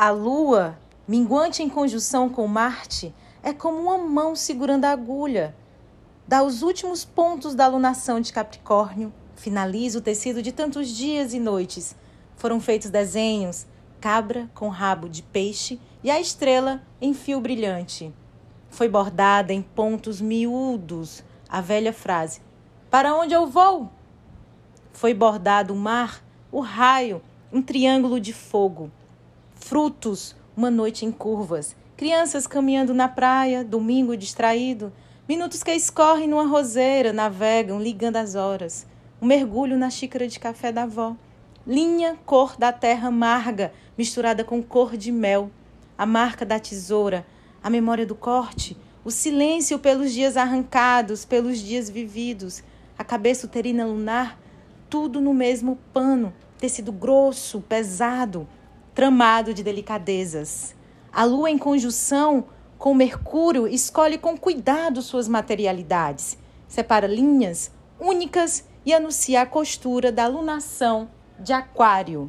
[0.00, 5.56] A lua, minguante em conjunção com Marte, é como uma mão segurando a agulha.
[6.24, 11.40] Dá os últimos pontos da alunação de Capricórnio, finaliza o tecido de tantos dias e
[11.40, 11.96] noites.
[12.36, 13.66] Foram feitos desenhos,
[14.00, 18.14] cabra com rabo de peixe e a estrela em fio brilhante.
[18.70, 22.40] Foi bordada em pontos miúdos a velha frase:
[22.88, 23.90] Para onde eu vou?
[24.92, 26.22] Foi bordado o mar,
[26.52, 27.20] o raio,
[27.52, 28.92] um triângulo de fogo.
[29.68, 31.76] Frutos, uma noite em curvas.
[31.94, 34.90] Crianças caminhando na praia, domingo distraído.
[35.28, 38.86] Minutos que escorrem numa roseira, navegam, ligando as horas.
[39.20, 41.14] Um mergulho na xícara de café da avó.
[41.66, 45.50] Linha, cor da terra amarga, misturada com cor de mel.
[45.98, 47.26] A marca da tesoura,
[47.62, 48.74] a memória do corte,
[49.04, 52.62] o silêncio pelos dias arrancados, pelos dias vividos,
[52.98, 54.40] a cabeça uterina lunar,
[54.88, 58.48] tudo no mesmo pano, tecido grosso, pesado,
[58.98, 60.74] tramado de delicadezas.
[61.12, 62.46] A lua em conjunção
[62.76, 70.26] com Mercúrio escolhe com cuidado suas materialidades, separa linhas únicas e anuncia a costura da
[70.26, 72.28] lunação de Aquário.